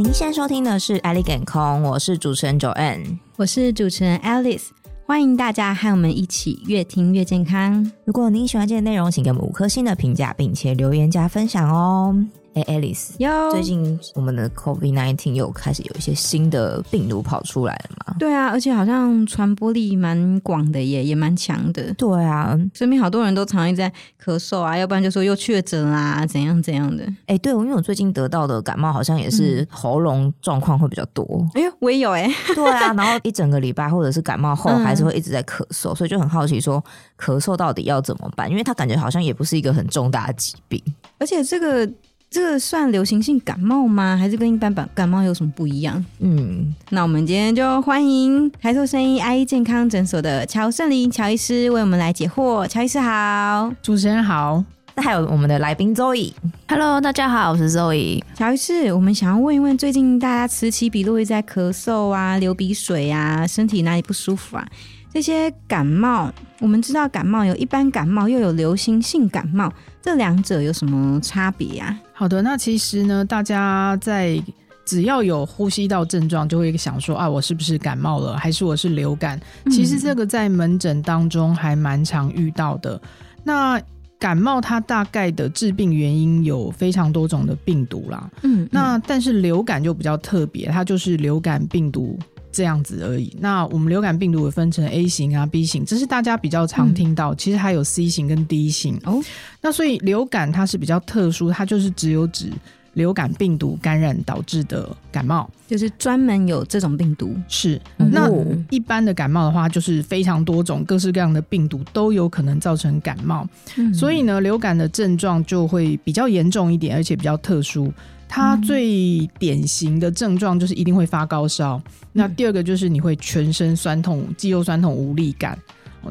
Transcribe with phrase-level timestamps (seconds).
[0.00, 4.68] 您现在收听的是《Elegant 空》，我是主持人 Joanne，我是主持人 Alice，
[5.04, 7.90] 欢迎大家和我们一起越听越健康。
[8.04, 12.14] 如果您喜欢今天的内容，请给我们五颗星的评价，并且留言加分享哦。
[12.54, 18.16] 哎，Alice，哟最近我们的 COVID-19 又开始有一些新的病毒跑出来了嘛？
[18.18, 21.92] 对啊，而且好像传播力蛮广的耶，也蛮强的。
[21.94, 27.06] 对啊，身边好多人都常常在咳嗽啊，要不然就说又确诊啦，怎样怎样的。
[27.26, 31.24] 哎，对，因为我最近得到的感冒好像也是喉咙状况会比较多。
[31.54, 32.28] 哎呦，我也有哎。
[32.54, 36.82] 对啊， 然后一整个礼拜或者是感冒后还是会一直在咳嗽，嗯、所以就很好奇说
[37.20, 38.50] 咳嗽到底要怎么办？
[38.50, 40.82] 因为他感觉好像也不是一个很重大的疾病，
[41.18, 41.88] 而且这个。
[42.30, 44.16] 这个算流行性感冒吗？
[44.16, 46.04] 还是跟一般感感冒有什么不一样？
[46.18, 52.66] 嗯，那我们今天就欢迎抬头生医 IE 健康诊所的乔胜林乔医师为我们来解惑。
[52.66, 54.62] 乔医师好，主持人好。
[54.98, 58.20] 那还有我们的来宾 Zoe，Hello，大家好，我是 Zoe。
[58.34, 64.68] 乔医师，我们想要问一问，最近大家此起彼落在咳嗽啊、流鼻水啊、身体哪里不舒服啊？
[65.14, 69.72] 这些感冒，我们知道感冒有一般感冒，又有流行性感冒。
[70.02, 71.96] 这两者有什么差别啊？
[72.12, 74.42] 好的，那其实呢，大家在
[74.84, 79.40] 只要有呼吸道症状，就会想说啊，我是不是感冒了，还是我是流感？
[79.64, 83.00] 嗯、其实这个在门诊当中还蛮常遇到的。
[83.44, 83.80] 那
[84.18, 92.18] 感冒它大概的致病原因有非常多种的病毒啦，嗯，那但是流感就比较特别，它就是流感病毒。
[92.50, 93.36] 这样子而已。
[93.38, 97.32] 那我们流感病毒也分成 A 型啊、B 型，这是大家比较常听到。
[97.32, 99.22] 嗯、其实还有 C 型跟 D 型哦。
[99.60, 102.50] 那所以流感它是比较特殊，它就是只有指
[102.94, 107.36] 流感病毒感染导致的感冒，就是专门有这种病毒。
[107.48, 107.80] 是。
[107.96, 108.28] 那
[108.70, 113.46] 一般的感冒的话，就是非常多种各式各样的病毒都有可能造成感冒。
[113.76, 117.92] 嗯、所以呢，流感的症状就会比较严重一点，而且比较特殊。
[118.30, 125.58] 它最典型的症状就是一定会发高烧，嗯、那第二个就是你会全身酸痛、肌肉酸痛、无力感。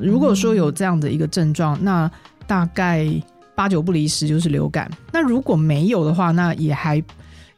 [0.02, 2.10] 如果说有这样的一个症状，那
[2.48, 3.08] 大概
[3.58, 4.88] 八九不离十就是流感。
[5.12, 7.04] 那如果没有的话，那也还。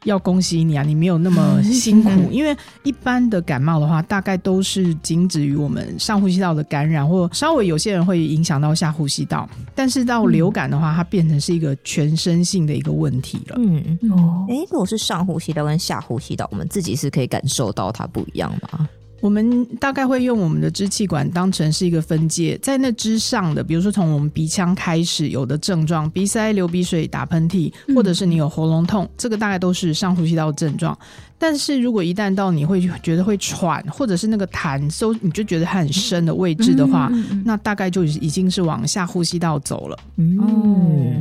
[0.04, 0.82] 要恭喜你啊！
[0.82, 9.46] 你没有那么 辛苦，因为一般的感冒的话，大概都是仅止于我们上呼吸道的感染，或稍微有些人会影响到下呼吸道。
[9.74, 13.56] 但是到流感的话，它变成是一个全身性的一个问题了。
[13.58, 18.88] 嗯哦，哎，如果是上呼吸道跟下呼吸道，我们自己是可以感受到它不一样吗？
[19.20, 30.96] 我们大概会用我们的支气管当成是一个分界，在那之上的，比如说从我们鼻腔开始有的症状，鼻塞、流鼻水、打喷嚏，或者是你有喉咙痛，这个大概都是上呼吸道症状。
[31.38, 37.10] 但是如果一旦到你会觉得会喘，或者是那个痰收，你就觉得它很深的位置的话，
[37.44, 39.98] 那大概就已经是往下呼吸道走了。
[40.38, 41.12] 哦，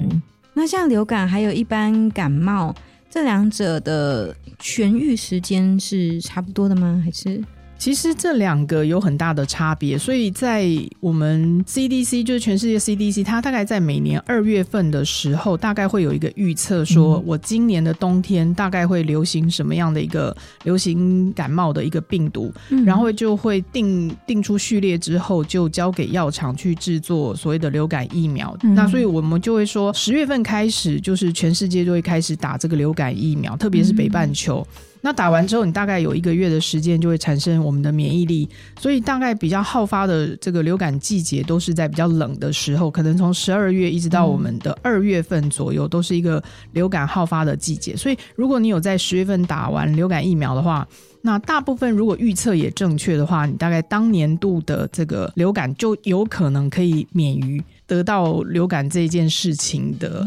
[0.54, 2.74] 那像流感还有一般感冒，
[3.10, 7.02] 这两者的痊愈时间是差不多的吗？
[7.04, 7.42] 还是？
[7.80, 10.68] 其实这两个有很大的差别，所以在
[11.00, 20.36] 我们 CDC 就是全世界 CDC，它大概在每年二月份的时候，大概会有一个预测，说我今年的冬天大概会流行什么样的一个
[20.66, 22.54] 流行感冒的一个病毒，
[22.86, 28.56] 然后就会定定出序列之后，就交给药厂去制作所谓的流感疫苗。
[28.76, 34.68] 那所以我们就会说，十月份开始，就是全世界就会开始打这个流感疫苗，特别是北半球。
[35.02, 38.48] 那打完之后，你大概有一个月的时间就会产生我们的免疫力，
[38.80, 46.44] 所以大概比较好发的这个流感季节都是在比较冷的时候，可能从十二月一直到我们的二月份左右，都是一个
[46.74, 47.96] 流感好发的季节。
[47.96, 50.88] 所以如果你有在十月份打完流感疫苗的话，
[51.22, 57.64] 那大部分如果预测也正确的话，你大概当年度的这个流感就有可能可以免于。
[57.90, 60.24] 得到流感这件事情的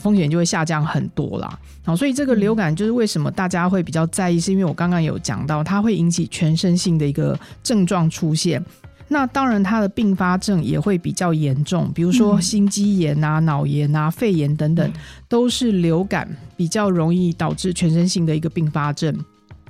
[0.00, 1.58] 风险就会下降很多啦。
[1.84, 8.60] 好，所以这个流感就是为什么大家会比较在意，是因为我刚刚有讲到，它会引起全身性的一个症状出现。
[9.06, 14.92] 那当然，它的并发症也会比较严重，比如说心肌炎啊、脑炎啊、肺炎等等，
[15.28, 19.14] 都是流感比较容易导致全身性的一个并发症，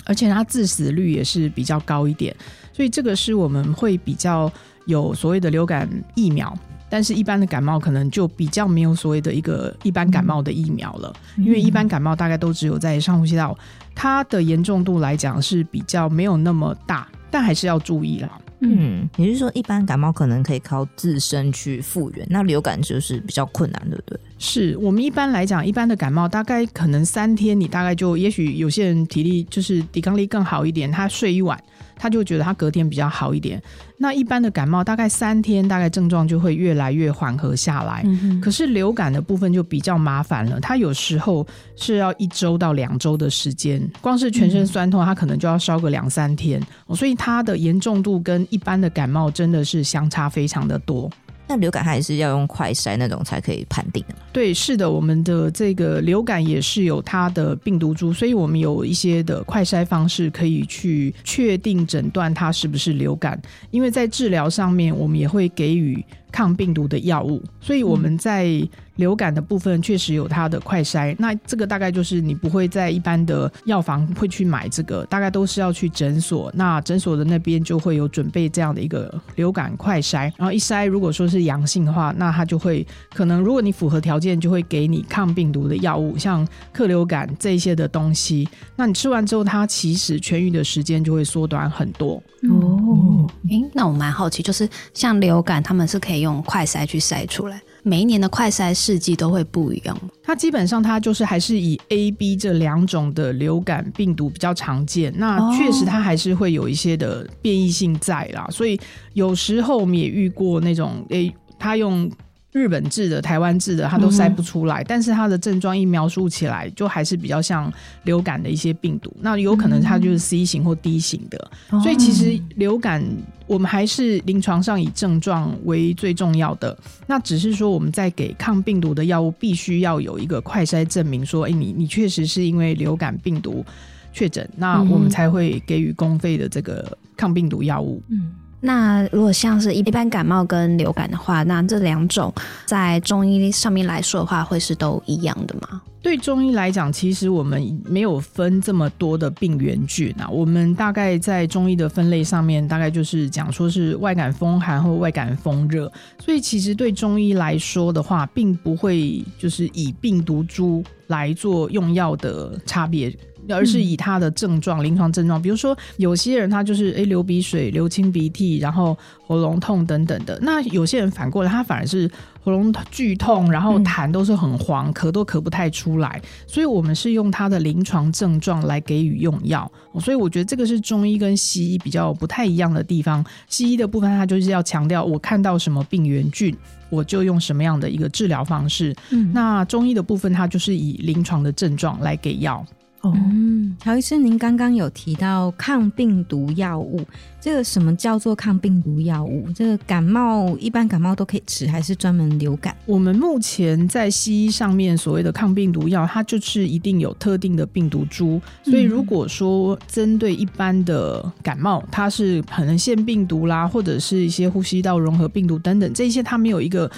[0.05, 2.35] 而且它致死率也是比较高一点。
[2.73, 4.50] 所以这个是我们会比较
[4.87, 6.56] 有所谓的流感疫苗。
[6.89, 13.57] 但是，一般的感冒可能就比较没有所谓的一个一般感冒的疫苗了，因为一般感冒大概都只有在上呼吸道，
[13.95, 18.31] 它的严重度来讲是比较没有那么大，但还是要注意啦。
[18.61, 24.19] 嗯，也就是说，一般感冒可能可以靠自身去复原，那流感就是比较困难，对不对？
[24.39, 31.63] 是我们一般来讲，一般的感冒大概可能三天，你大概就，也许有些人体力就是抵抗力更好一点，他睡一晚。
[31.96, 33.62] 他就觉得他隔天比较好一点。
[33.96, 38.02] 那一般的感冒大概三天，大概症状就会越来越缓和下来。
[38.05, 41.46] 嗯、可是流感的部分就比较麻烦了，它有时候
[41.76, 46.61] 是要一周到两周的时间，光是全身酸痛，它可能就要烧个两三天，
[46.94, 51.11] 所以它的严重度跟一般的感冒真的是相差非常的多。
[51.46, 54.20] 那流感它也是要用快筛那种才可以判定的吗？
[54.32, 63.41] 对，是的，我们的这个流感也是有它的病毒株，所以我们有一些的快筛方式可以去确定诊断它是不是流感。
[63.70, 66.02] 因为在治疗上面，我们也会给予
[66.35, 68.69] 抗病毒的药物，所以我们在。
[68.97, 92.23] 流感的部分确实有它的快筛，那这个大概就是你不会在一般的药房会去买这个，大概都是要去诊所，那诊所的那边就会有准备这样的一个流感快筛，然后一筛如果说是阳性的话，那它就会可能如果你符合条件，就会给你抗病毒的药物，像克流感这一些的东西，那你吃完之后，它其实痊愈的时间就会缩短很多。
[92.49, 97.61] 哦，诶，那我蛮好奇，就是像流感，他们是可以用快筛去筛出来。
[97.82, 99.97] 每一年的快筛试剂都会不一样。
[100.23, 105.12] 它基本上它就是还是以 A、B 这两种的流感病毒比较常见。
[105.17, 108.49] 那确实它还是会有一些的变异性在啦。
[108.50, 108.81] 所以
[109.12, 112.11] 有时候我们也遇过那种，诶，它用。
[112.55, 117.71] 日本制的、台湾制的，它都筛不出来，嗯、但是它的症状一描述起来，就还是比较像
[118.05, 119.12] 流感的一些病毒。
[119.21, 123.05] 那有可能它就是 C 型或 D 型的，嗯、所以其实流感
[123.49, 126.79] 我们还是临床上以症状为最重要的。
[127.09, 133.67] 那只是说我们在给抗病毒的药物，必须要有一个快筛证明说，哎，你你确实是因为流感病毒
[134.12, 138.00] 确诊，那我们才会给予公费的这个抗病毒药物。
[138.07, 138.31] 嗯。
[138.64, 142.32] 那如果像是一般感冒跟流感的话，那这两种
[142.64, 145.82] 在中医上面来说的话，会是都一样的吗？
[146.00, 150.26] 对中医来讲，其实我们没有分这么多的病原菌啊。
[150.28, 155.90] 我们大概在中医的分类上面，大概就是讲说是外感风寒或外感风热。
[156.19, 163.14] 所以其实对中医来说的话，并不会就是以病毒株来做用药的差别。
[163.49, 168.96] 而是以他的症状、临床症状，比如说有些人他就是诶流鼻水、流清鼻涕，然后
[169.26, 170.38] 喉咙痛等等的。
[170.43, 172.11] 那有些人反过来，他反而是
[172.43, 176.20] 喉咙剧痛，然后痰都是很黄，咳都咳不太出来。
[176.46, 179.70] 所以我们是用他的临床症状来给予用药。
[180.00, 183.25] 所以我觉得这个是中医跟西医比较不太一样的地方。
[183.49, 186.55] 西医的部分，它就是要强调我看到什么病原菌，
[186.90, 188.94] 我就用什么样的一个治疗方式。
[189.11, 192.64] 嗯，那中医的部分，它就是以临床的症状来给药。
[193.12, 197.01] 嗯，乔医师，您刚刚有提到抗病毒药物，
[197.41, 199.47] 这个什么叫做抗病毒药物？
[199.55, 202.77] 这个感冒一般感冒都可以吃，还是专门流感？
[202.87, 216.91] 我们目前在西医上面所谓的抗病毒药，它就是一定有特定的病毒株，所以如果说针对一般的感冒，它是可能腺病毒啦，或者是一些呼吸道融合病毒等等，这些它没有一个。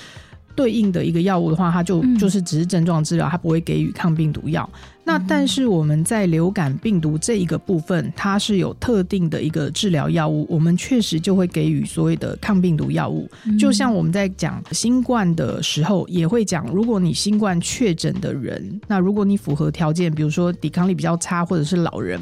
[0.57, 4.69] 对应的一个药物的话，它就就是只是症状治疗，它不会给予抗病毒药。
[5.05, 13.31] 那但是我们在流感病毒这一个部分，它是有特定的一个治疗药物，我们确实就会给予所谓的抗病毒药物。
[13.57, 22.21] 就像我们在讲新冠的时候，也会讲，如果你新冠确诊的人，那如果你符合条件，比如说抵抗力比较差，或者是老人、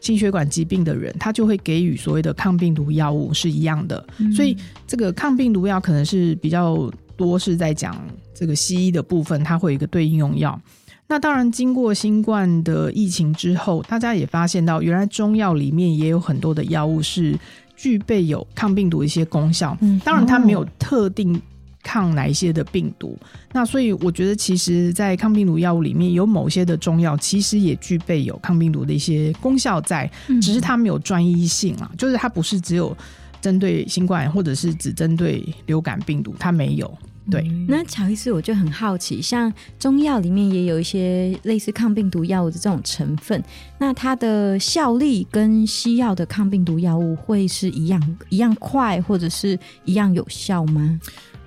[0.00, 4.02] 心血管疾病的人，他就会给予所谓的抗病毒药物是一样的。
[4.34, 4.56] 所以
[4.86, 6.90] 这个抗病毒药可能是比较。
[7.16, 7.96] 多是在讲
[8.34, 10.60] 这个西医的部分，它会有一个对应用药。
[11.08, 17.38] 那当然，经过新冠的疫情之后，大家也发现到，原来中药里面也有很多的药物是
[17.76, 19.76] 具备有抗病毒的一些功效。
[19.82, 21.38] 嗯，当然它没有特定
[21.82, 23.18] 抗哪一些的病毒。
[23.52, 32.96] 那所以我觉得，其实，在抗病毒药物里面有某些的中药，其实也具备有抗病毒的一些功效在，只是它没有专一性啊，就是它不是只有。
[33.42, 36.90] 针对新冠，或者是只针对流感病毒，它没有。
[37.30, 43.40] 对，嗯、那乔医师，我就很好奇，像中药里面也有一些类似抗病毒药物的这种成分，
[43.78, 50.98] 那它的效力跟西药的抗病毒药物会是一样一样快，或者是一样有效吗？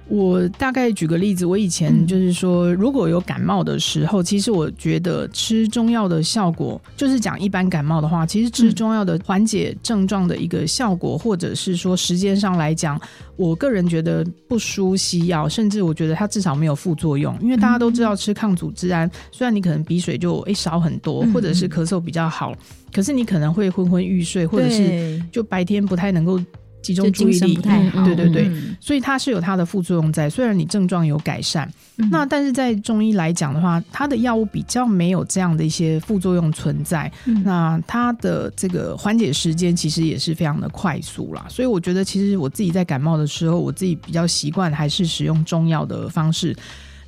[0.08, 13.02] 我大概举个例子，我以前就是说，如果有感冒的时候，其实我觉得吃中药的效果，就是讲一般感冒的话，其实吃中药的缓解症状的一个效果，或者是说时间上来讲，
[13.36, 17.36] 我个人觉得不输西药，甚至我觉得它至少没有副作用。
[17.42, 22.54] 因为大家都知道吃抗组织胺，虽然你可能鼻水就诶少很多，或者是咳嗽比较好，
[22.94, 26.40] 可是你可能会昏昏欲睡，或者是就白天不太能够。
[26.86, 30.30] 集中注意力不太好，对对对，嗯、所以它是有它的副作用在。
[30.30, 37.12] 虽然你症状有改善，嗯、那但是在中医来讲的话，它的药物比较没有这样的一些副作用存在。
[37.26, 41.48] 嗯、那它的这个缓解时间其实也是非常的快速啦。
[41.50, 46.56] 所以我觉得，其实我自己在感冒的时候，我自己比较习惯还是使用中药的方式。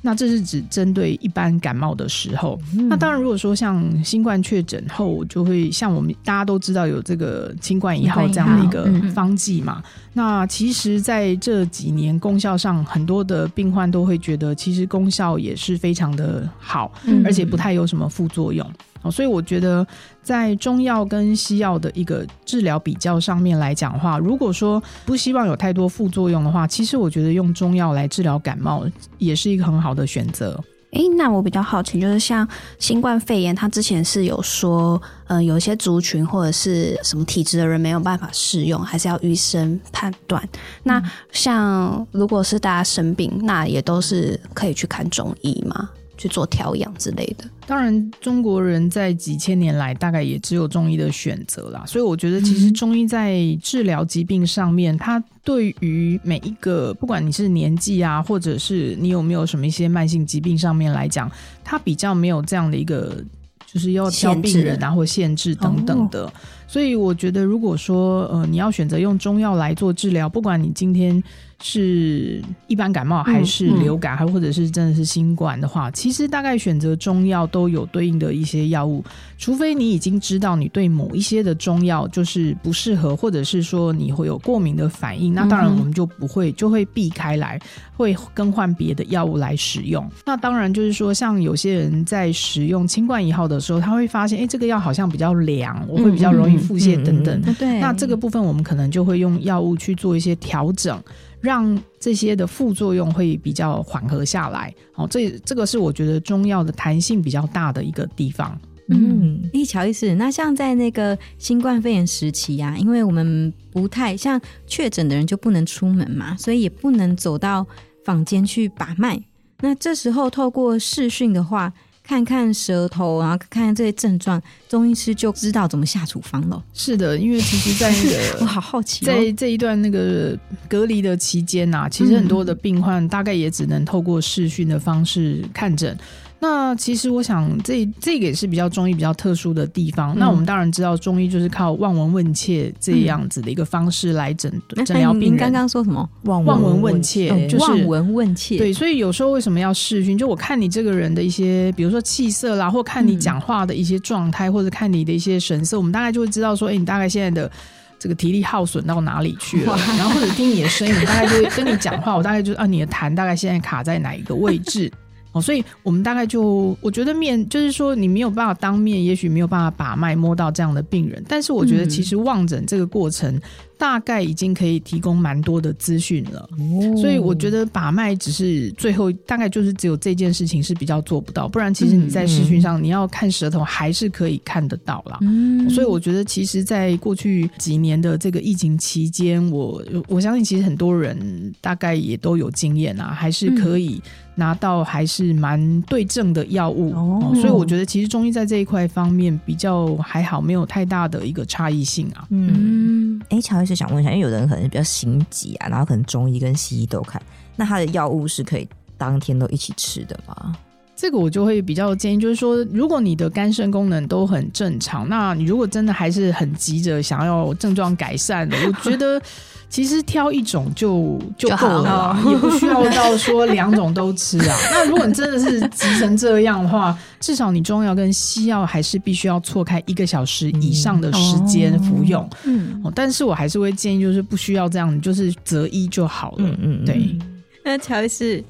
[0.00, 2.58] 那这是只针对一般感冒的时候。
[2.76, 9.82] 嗯、那当然，如果说像新冠确诊后，就会像我们大家都知道有这个新冠一号这样的一个方剂嘛。
[9.84, 18.64] 嗯、那其实在这几年功效上，很多的病患都会觉得，其实功效也是非常的好，嗯、而且不太有什么副作用。
[19.10, 19.86] 所以我觉得，
[20.22, 28.84] 在中药跟西药的一个治疗比较上面来讲的话，如果说不希望有太多副作用的话，其实我觉得用中药来治疗感冒
[29.18, 30.62] 也是一个很好的选择。
[30.92, 40.42] 诶、欸，那我比较好奇，就是像新冠肺炎，它之前是有说，呃，有一些族群或者是什么体质的人没有办法适用，还是要医生判断。
[40.84, 45.90] 那像如果是大家生病，那也都是可以去看中医吗？
[46.18, 47.44] 去做调养之类的。
[47.66, 51.84] 当然，中国人在几千年来大概也只有中医的选择啦。
[51.86, 61.30] 所以我觉得，其实中医在治疗疾病上面，嗯、它对于每一个，不管你是年纪啊，或者是你有没有什么一些慢性疾病上面来讲，
[61.62, 63.22] 它比较没有这样的一个，
[63.66, 66.30] 就是要挑病人啊或限制等等的。
[66.68, 71.22] 哦、所以我觉得，如果说呃你要选择用中药来做治疗，不管你今天。
[71.60, 79.02] 是一般感冒还是流感，还或者是真的是新冠的话，其实大概选择中药都有对应的一些药物，
[79.38, 87.58] 除非你已经知道你对某一些的中药就是不适合，或者是说你会有过敏的反应，那当然我们就不会就会避开来，
[87.96, 90.08] 会更换别的药物来使用。
[90.24, 97.54] 那当然就是说，像有些人在使用清冠一号的时候，他会发现，哎，这个药好像比较凉，我会比较容易腹泻等等。
[97.54, 101.02] 对，那这个部分我们可能就会用药物去做一些调整。
[101.40, 108.60] 让这些的副作用会比较缓和下来，好，这这个是我觉得中药的弹性比较大的一个地方。
[108.88, 117.64] 嗯，哎，乔医师，那像在那个新冠肺炎时期呀、啊，因为我们不太像确诊的人就不能出门嘛，所以也不能走到
[118.04, 119.22] 坊间去把脉。
[119.60, 121.72] 那这时候透过视讯的话。
[122.08, 126.64] 看看舌头，然后看看这些症状，中医师就知道怎么下处方了。
[126.72, 130.34] 是的，因为其实，在那个 我好好奇、哦，在这一段那个
[130.66, 135.94] 隔离的期间呐、啊，其实很多的病患大概也只能透过视讯的方式看诊。
[136.40, 140.14] 那其实我想这，这这个也是比较中医比较特殊的地方。
[140.14, 144.50] 嗯、那我们当然知道，中医就是靠望闻问切这样子的一个方式来诊
[144.86, 145.30] 诊疗病人。
[145.32, 146.08] 您刚刚说什么？
[146.22, 148.56] 望闻问切，嗯、就是望闻问切。
[148.56, 150.16] 对，所以有时候为什么要视讯？
[150.16, 157.50] 就我看你这个人的一些，比如说气色啦，或看你讲话的一些状态，嗯、或者看你的一些神色，我们大概就会知道说，哎，你大概现在的
[157.98, 159.76] 这个体力耗损到哪里去了？
[159.98, 164.88] 然后或者听你的声音，我大概就会跟你讲话，我大概就啊，你的痰大概现在卡在哪一个位置？
[165.32, 173.40] 哦，所以我们大概就，我觉得面就是说，你没有办法当面，也许没有办法把脉摸到这样的病人，但是我觉得其实望诊这个过程。
[173.78, 185.18] 嗯大概已经可以提供蛮多的资讯了，哦、所以我觉得把脉只是最后，大概就是只有这件事情是比较做不到，不然其实你在视讯上你要看舌头还是可以看得到啦。
[185.20, 194.02] 嗯、所以我觉得其实，在过去几年的这个疫情期间，我我相信其实很多人大概也都有经验啊，还是可以
[194.34, 196.92] 拿到还是蛮对症的药物。
[196.94, 202.26] 哦、所以我觉得其实中医在这一块方面比较还好，没有太大的一个差异性啊。
[202.30, 203.67] 嗯，哎，乔。
[203.68, 207.20] 是想问一下，因为有的人可能比较心急啊，然后可能中医跟西医都看，
[207.54, 210.56] 那他的药物是可以当天都一起吃的吗？
[211.00, 219.22] 这个我就会比较建议，就是说，如果你的肝肾功能都很正常，那你如果真的还是很急着想要症状改善的，我觉得。
[219.70, 224.56] 其实挑一种就就够了，也不需要到说两种都吃啊。
[224.72, 232.26] 那如果你真的是急成这样的话，至少你中药跟西药还是必须要错开一个小时以上的时间服用。
[232.44, 236.36] 嗯，但是我还是会建议，就是不需要这样，你就是择一就好了。
[236.38, 237.18] 嗯嗯，对。
[237.62, 238.42] 那乔医师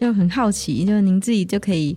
[0.00, 1.96] 又很好奇，就是您自己就可以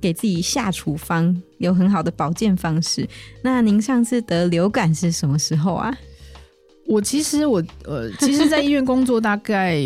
[0.00, 3.08] 给自己下处方，有很好的保健方式。
[3.42, 5.92] 那您上次得流感是什么时候啊？
[6.86, 9.76] 我其实我呃，其实，在医院工作，大概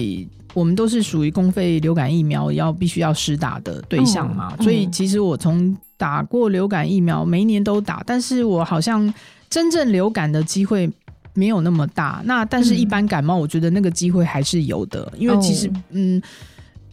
[0.53, 9.13] 我们都是属于公费流感疫苗要必须要施打的对象嘛，嗯、所以其实我从打过流感疫苗，每一年都打，但是我好像
[9.49, 10.91] 真正流感的机会
[11.33, 12.21] 没有那么大。
[12.27, 16.21] 那但是一般感冒，我觉得那个机会还是有的，因为其实嗯，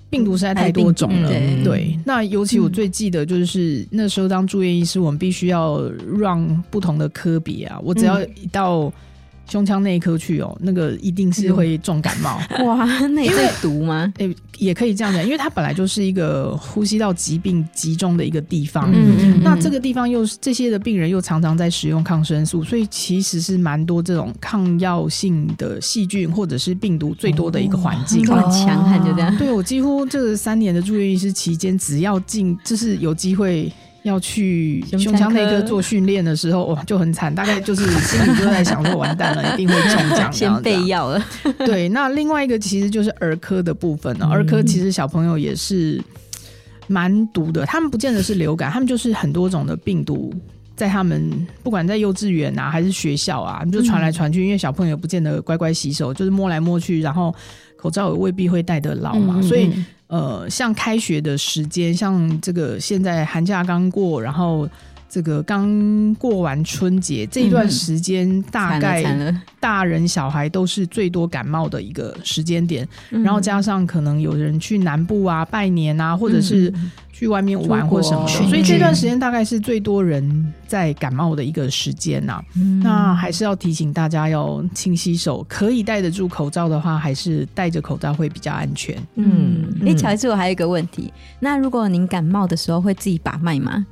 [0.10, 1.30] 病毒实在太多种了。
[1.30, 5.82] 对，对，那尤其我最记得就是那时候当住院医师，我们必须要
[6.20, 8.92] 让不同的科别啊，我只要一到。
[9.50, 12.40] 胸腔内科去哦，那个一定是会重感冒。
[12.66, 14.12] 哇，那最毒吗？
[14.18, 18.92] 诶，也可以这样讲，因为它本来就是一个呼吸道疾病集中的一个地方。
[18.94, 28.24] 嗯嗯，那这个地方又是这些的病人又常常在使用抗生素，所以其实是蛮多这种抗药性的细菌或者是病毒最多的一个环境。
[28.24, 29.36] 这么强悍就这样。
[29.38, 33.72] 对，我几乎这三年的住院医师期间，只要进就是有机会。
[34.08, 41.24] 要去胸腔内科做训练的时候，哇，就很惨，大概就是心里就在想说，完蛋了， 一定会中奖，先备药了。
[41.60, 44.26] 对，那另外一个其实就是儿科的部分呢。
[44.26, 46.02] 儿科其实小朋友也是
[46.88, 50.34] 蛮毒的，他们不见得是流感，他们就是很多种的病毒，
[50.76, 51.30] 在他们
[51.62, 57.36] 不管在幼稚园啊还是学校啊，就传来传去，因为小朋友不见得乖乖洗手，就是摸来摸去，然后
[57.76, 59.72] 口罩也未必会戴得牢嘛，所以。
[60.08, 64.68] 呃，像开学的时间，像这个现在寒假刚过，然后
[65.10, 72.88] 这个刚过完春节这一段时间，大概大人小孩都是最多感冒的一个时间点。
[73.10, 76.72] 然后加上可能有人去南部啊拜年啊，或者是
[77.12, 82.42] 去外面玩或什么的，所以这段时间大概是最多人在感冒的一个时间呐。
[82.84, 88.96] 那还是要提醒大家要勤洗手，可以戴得住口罩的话，还是戴着口罩会比较安全。
[89.16, 93.86] 嗯，哎，乔医师，我还有一个问题，那如果您感冒的时候会自己把脉吗？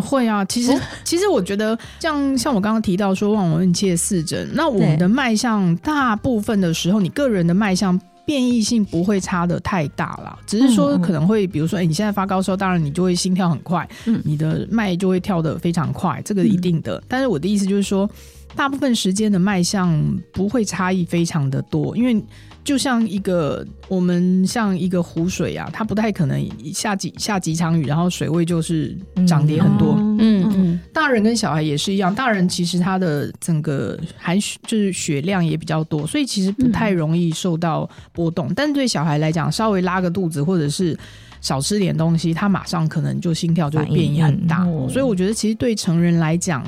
[0.00, 17.02] 啊，会啊，其实、哦、其实我觉得像像我刚刚提到说望闻问切四诊，那我们的脉象大部分的时候，你个人的脉象变异性不会差的太大啦，只是说可能会，比如说，哎，你现在发高烧，当然你就会心跳很快，嗯，你的脉就会跳得非常快，这个一定的。
[17.06, 18.08] 但是我的意思就是说，
[18.56, 19.92] 大部分时间的脉象
[20.32, 22.22] 不会差异非常的多，因为。
[22.62, 29.94] 就像一个我们像一个湖水啊，它不太可能下几下几场雨，然后水位就是涨跌很多。
[29.98, 38.48] 嗯嗯，嗯，大人跟小孩也是一样，大人其实他的整个含血就是血量也比较多，所以其实不太容易受到波动。
[38.48, 40.96] 嗯、但对小孩来讲，稍微拉个肚子或者是
[41.40, 44.64] 少吃点东西，他马上可能就心跳就变异很大。
[44.88, 46.62] 所以我觉得，其实对成人来讲。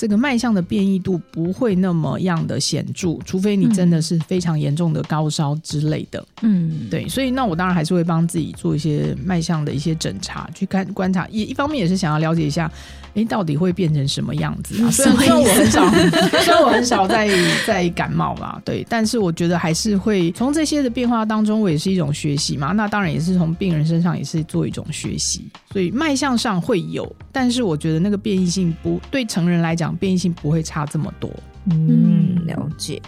[0.00, 6.26] 这个脉象的变异度不会那么样的显著，除非你真的是非常严重的高烧之类的。
[6.40, 12.72] 嗯，对，所以那我当然还是会帮自己做一些脉象的一些诊查，去看观察，也一方面也是想要了解一下。
[13.12, 14.88] 哎，到底会变成什么样子啊？
[14.88, 17.28] 虽然说我很少，虽然我很少在
[17.66, 22.70] 在感冒嘛，对，但是我觉得还是会从这些的变化当中，我也是一种学习嘛。
[22.70, 31.30] 那当然也是从病人身上也是做一种学习，所以脉象上会有，但是我觉得那个变异性不对成人来讲，变异性不会差这么多。
[31.70, 33.00] 嗯，了解。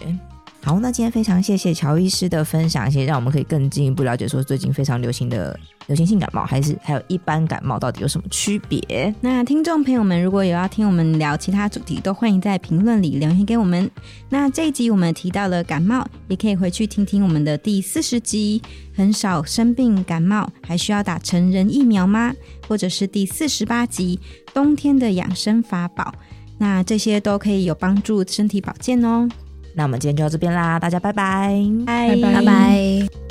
[0.65, 9.13] 好，那今天非常谢谢乔医师的分享，也让我们可以更进一步了解说最近非常流行的流行性感冒，还是还有一般感冒到底有什么区别？
[9.19, 13.91] 那听众朋友们，如果有要听我们聊其他主题，都欢迎在评论里留言给我们。
[14.29, 18.61] 那这一集我们提到了感冒，也可以回去听听我们的第四十集，
[18.95, 22.33] 很少生病感冒，还需要打成人疫苗吗？
[22.69, 24.17] 或者是第四十八集
[24.53, 26.15] 冬天的养生法宝，
[26.63, 29.27] 那这些都可以有帮助身体保健哦。
[29.75, 31.53] 那我们今天就到这边啦，大家拜拜，
[31.85, 33.22] 拜拜拜。